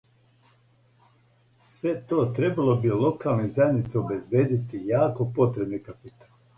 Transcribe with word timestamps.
Све 1.75 1.93
то 2.13 2.25
требало 2.41 2.77
би 2.87 2.97
локалним 3.05 3.53
заједницама 3.61 4.07
обезбиједити 4.09 4.85
јако 4.91 5.33
потребни 5.41 5.87
капитал. 5.91 6.39